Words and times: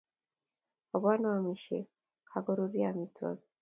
Opwan 0.95 1.21
oamisye 1.29 1.77
kakoruryo 2.29 2.85
amitwogik 2.91 3.49